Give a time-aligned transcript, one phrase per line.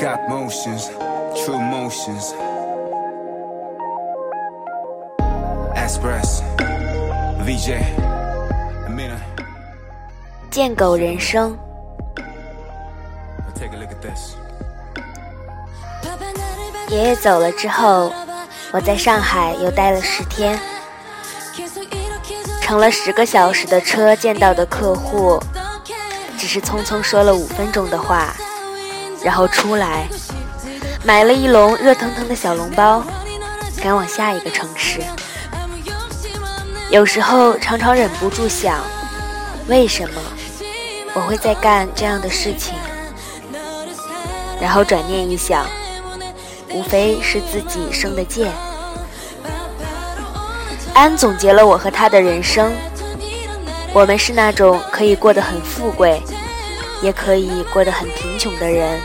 [0.00, 0.88] got motions,
[1.44, 2.32] true motions.
[5.76, 6.40] Express,
[7.44, 7.82] VJ,
[8.86, 9.18] Amina.
[10.50, 11.54] 贱狗人生
[13.54, 14.36] ，Take a look at this.
[16.88, 18.10] 爷爷走了之后，
[18.72, 20.58] 我在上海又待了十天，
[22.62, 25.38] 乘了十个小时的车见到的客户，
[26.38, 28.34] 只是匆匆说了五分钟的话，
[29.22, 30.06] 然后出来
[31.04, 33.02] 买了一笼热腾腾的小笼包，
[33.82, 35.00] 赶往下一个城市。
[36.90, 38.78] 有时候常常忍不住想，
[39.68, 40.20] 为什么
[41.14, 42.74] 我会在干这样的事情？
[44.60, 45.64] 然后转念一想，
[46.70, 48.50] 无非是自己生的贱。
[50.92, 52.72] 安总结了我和他的人生，
[53.92, 56.20] 我们是那种可以过得很富贵，
[57.02, 59.00] 也可以过得很贫穷的人，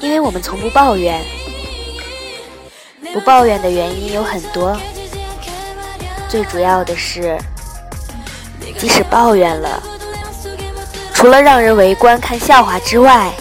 [0.00, 1.22] 因为我们从不抱怨。
[3.12, 4.76] 不抱怨的原因有很多，
[6.28, 7.36] 最主要的是，
[8.78, 9.82] 即使抱怨了，
[11.12, 13.32] 除了让人围观看笑话之外，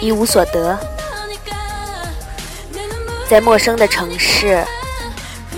[0.00, 0.78] 一无所得。
[3.28, 4.64] 在陌生的城市，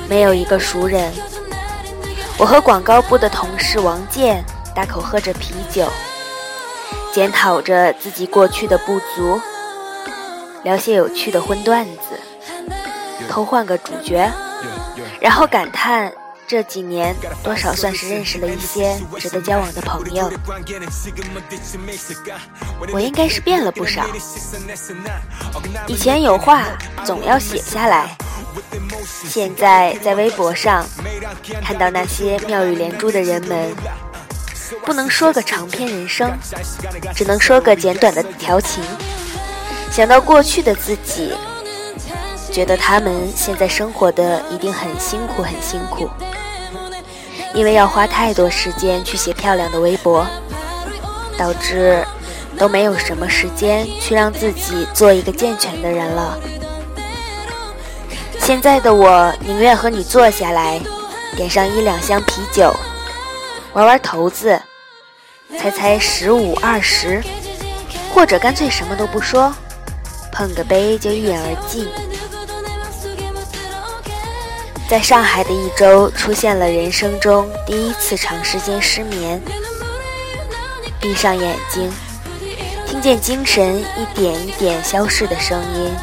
[0.08, 1.12] 没有一个熟人。
[2.38, 4.42] 我和广告部的同事王健
[4.74, 5.86] 大口喝着啤酒，
[7.18, 9.40] 检讨着自己过去的不足，
[10.62, 12.16] 聊些有趣的荤段子，
[13.28, 14.30] 偷换个主角，
[15.20, 16.12] 然后感叹
[16.46, 20.30] 这几年多少算是认识了一些值得交往的朋友。
[22.92, 24.06] 我应该是变了不少，
[25.88, 26.66] 以前有话
[27.04, 28.16] 总要写下来，
[29.28, 30.86] 现在在微博上
[31.64, 33.74] 看到那些妙语连珠的人们，
[34.84, 36.30] 不能说个长篇人生，
[37.14, 38.82] 只能说个简短的调情。
[39.90, 41.32] 想到过去的自己，
[42.52, 46.08] 觉得他们现在生活的一定很辛苦，很辛苦，
[47.54, 50.26] 因为要花太多时间去写漂亮的微博，
[51.36, 52.04] 导致
[52.56, 56.38] 都没有什么时间去让自己做一个健全的人了。
[58.40, 60.80] 现在的我宁愿和你坐下来，
[61.36, 62.74] 点上一两箱啤酒，
[63.74, 64.60] 玩玩骰子，
[65.58, 67.22] 猜猜十五二十，
[68.12, 69.52] 或者干脆什么都不说，
[70.32, 71.88] 碰个杯就一饮而尽。
[74.88, 79.40] 在上海的一周，出现了人生中第一次长时间失眠。
[80.98, 81.92] 闭上眼睛，
[82.86, 85.94] 听见精神一点一点消逝的声音，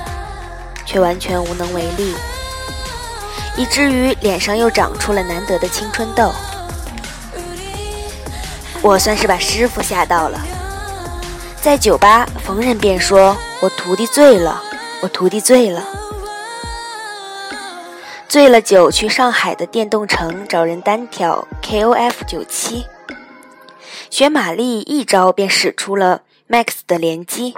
[0.86, 2.14] 却完全无能为力，
[3.58, 6.32] 以至于脸上又长出了难得的青春痘。
[8.88, 10.40] 我算是把师傅吓到了，
[11.60, 14.62] 在酒吧逢人便说：“我徒弟醉了，
[15.02, 15.84] 我徒弟醉了。”
[18.30, 22.86] 醉了酒去上海的电动城找人单挑 KOF 九七，
[24.12, 27.56] 学玛丽一招便使出了 Max 的连击，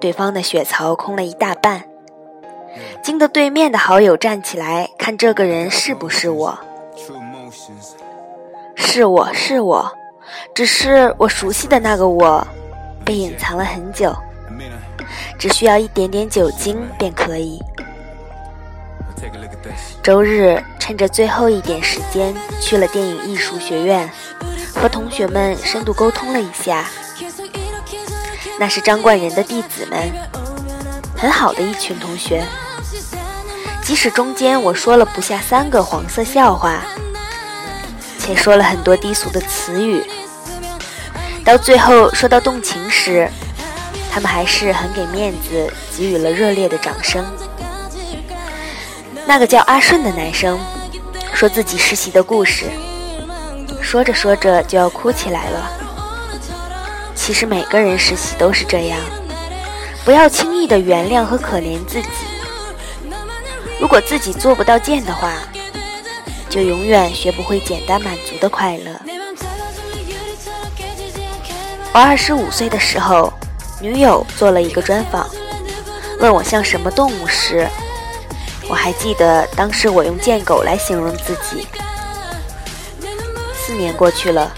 [0.00, 1.84] 对方的血槽空了一大半，
[3.00, 6.58] 惊得对面的好友站起来看这个人是不是我，
[8.74, 9.92] 是我是我，
[10.54, 12.46] 只是我熟悉的那个我
[13.04, 14.14] 被隐藏了很久，
[15.38, 17.60] 只需要一点点酒精便可以。
[20.02, 24.08] 周日趁着最后一点时间去了电影艺术学院，
[24.74, 26.84] 和同学们深度沟通了一下。
[28.58, 29.98] 那是张冠仁的弟子们，
[31.16, 32.44] 很好的一群同学。
[33.82, 36.82] 即使中间我说了不下三个黄色笑话，
[38.26, 40.04] 且说了很多低俗的词语，
[41.44, 43.30] 到最后说到动情时，
[44.10, 47.24] 他们还是很给面子，给予了热烈的掌声。
[49.24, 50.58] 那个叫阿顺的男生
[51.32, 52.64] 说自己实习的故事，
[53.80, 55.70] 说着说着就要哭起来了。
[57.14, 58.98] 其实每个人实习都是这样，
[60.04, 62.08] 不要轻易的原谅和可怜自己。
[63.80, 65.34] 如果自己做不到贱的话，
[66.48, 68.92] 就永远学不会简单满足的快乐。
[71.92, 73.32] 我二十五岁的时候，
[73.80, 75.26] 女友做了一个专访，
[76.20, 77.66] 问我像什么动物时，
[78.68, 81.66] 我还记得当时我用“贱狗”来形容自己。
[83.54, 84.52] 四年过去了，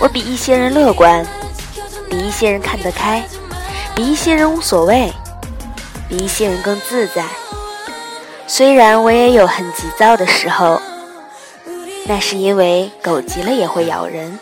[0.00, 1.26] 我比一些人乐观，
[2.08, 3.22] 比一些人看得开，
[3.94, 5.12] 比一些人无所谓，
[6.08, 7.24] 比一些人更自在。
[8.46, 10.80] 虽然我也有很急躁的时候，
[12.10, 14.36] 那是因为狗急了也会咬人。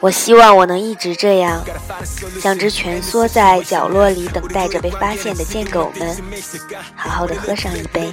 [0.00, 1.62] 我希望我能一直这样，
[2.42, 6.16] 像只蜷缩在角落里等待着被发现的贱狗们，
[6.96, 8.12] 好好的喝上一杯。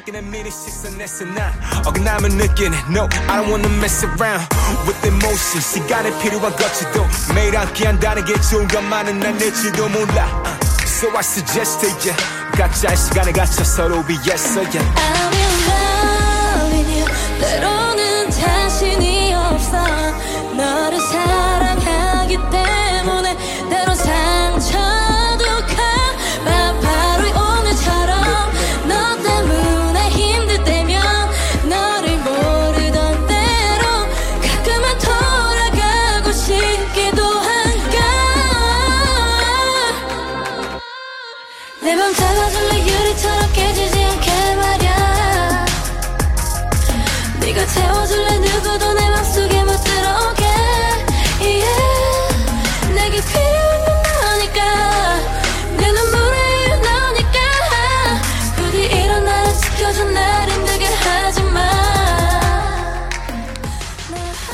[17.41, 17.81] Little.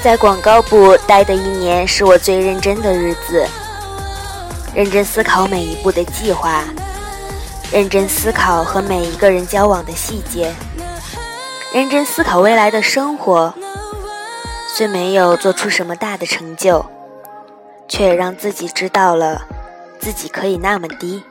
[0.08, 3.46] 在广告部待的一年是我最认真的日子，
[4.74, 6.64] 认真思考每一步的计划，
[7.74, 10.56] 认真思考和每一个人交往的细节，
[11.74, 13.54] 认真思考未来的生活。
[14.70, 16.86] 虽没有做出什么大的成就，
[17.90, 19.46] 却也让自己知道了
[20.00, 21.22] 自己可以那么低，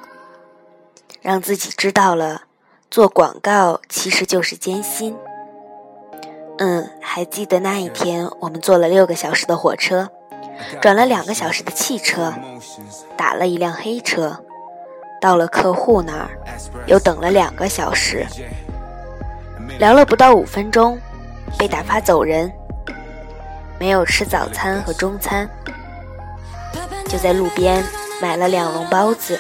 [1.23, 2.43] 让自己知道了
[2.91, 5.17] 做广告其实就是艰辛。
[6.59, 10.09] 嗯，还记得那一天，我们坐了六个小时的火车，
[10.81, 12.33] 转了两个小时的汽车，
[13.17, 14.43] 打了一辆黑车，
[15.21, 16.31] 到了客户那儿，
[16.87, 18.27] 又等了两个小时，
[19.79, 20.99] 聊了不到五分钟，
[21.59, 22.51] 被打发走人。
[23.79, 25.47] 没有吃早餐和中餐，
[27.07, 27.85] 就在路边
[28.23, 29.39] 买了两笼包子，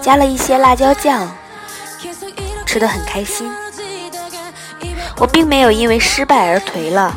[0.00, 1.28] 加了一些辣椒酱，
[2.64, 3.50] 吃得很开心。
[5.16, 7.14] 我并没有因为失败而颓了，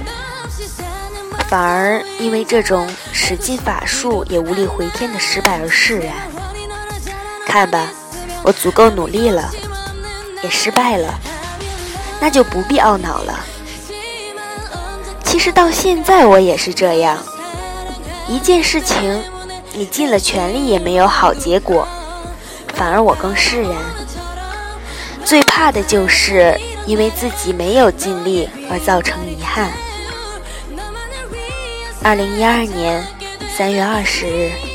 [1.48, 6.13] 反而因为这种使尽法术也无力回天的失败而释然。
[7.48, 7.88] 看吧，
[8.44, 9.50] 我足够努力了，
[10.42, 11.18] 也失败了，
[12.19, 13.40] 那就不必懊恼了。
[15.24, 17.18] 其实到现在我也是这样，
[18.28, 19.24] 一件事情
[19.72, 21.88] 你尽了全力也没有好结果，
[22.74, 23.72] 反而我更释然。
[25.24, 26.60] 最怕的就是。
[26.85, 29.71] 因为自己没有尽力而造成遗憾。
[32.03, 33.06] 二零一二年
[33.56, 34.74] 三月二十日。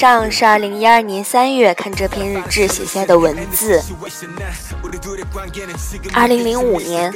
[0.00, 3.82] 上是二零一二年三月看这篇日志写下的文字。
[6.14, 7.12] 二零零五年，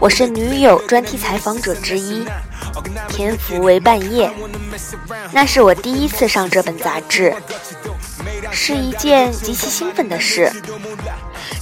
[0.00, 2.26] 我是女友专题采访者之一，
[3.08, 4.28] 篇幅为半页。
[5.30, 7.32] 那是我第一次上这本杂志，
[8.50, 10.50] 是一件极其兴奋的事。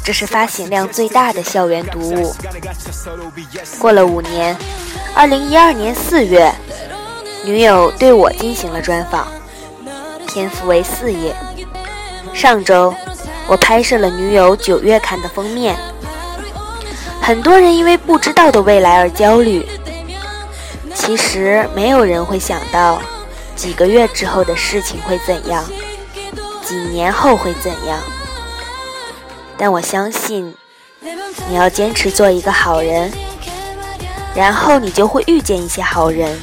[0.03, 2.35] 这是发行量最大的校园读物。
[3.79, 4.57] 过了五年，
[5.15, 6.51] 二零一二年四月，
[7.45, 9.29] 女友对我进行了专访。
[10.33, 11.37] 篇幅为四页。
[12.33, 12.95] 上周，
[13.47, 15.77] 我拍摄了女友九月刊的封面。
[17.21, 19.67] 很多人因为不知道的未来而焦虑。
[20.95, 23.03] 其实没有人会想到，
[23.55, 25.63] 几个月之后的事情会怎样，
[26.65, 27.99] 几年后会怎样。
[29.59, 30.55] 但我相信，
[31.49, 33.13] 你要坚持做一个好人，
[34.35, 36.41] 然后你就会遇见一些好人，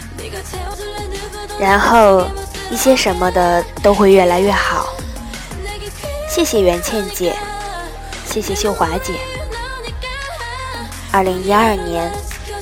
[1.59, 2.27] 然后。
[2.71, 4.93] 一些什么的都会越来越好。
[6.29, 7.35] 谢谢袁倩姐，
[8.25, 9.13] 谢谢秀华姐。
[11.11, 12.11] 二零一二年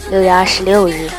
[0.10, 1.10] 六月二十六日。